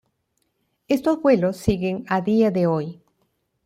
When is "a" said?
2.09-2.21